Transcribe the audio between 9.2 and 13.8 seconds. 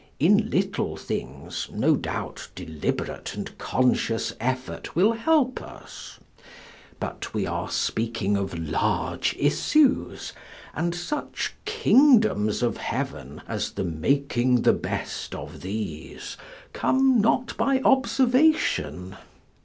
issues, and such kingdoms of heaven as